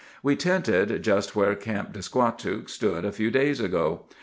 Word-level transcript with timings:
We 0.23 0.35
tented 0.35 1.03
just 1.03 1.35
where 1.35 1.53
Camp 1.53 1.93
de 1.93 1.99
Squatook 1.99 2.69
stood 2.71 3.05
a 3.05 3.11
few 3.11 3.29
days 3.29 3.59
ago. 3.59 4.07